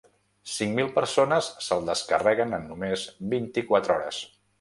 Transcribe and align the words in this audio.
Cinc 0.51 0.71
mil 0.77 0.87
persones 0.95 1.49
se’l 1.65 1.85
descarreguen 1.89 2.57
en 2.59 2.65
només 2.71 3.05
vint-i-quatre 3.35 3.99
hores. 3.99 4.23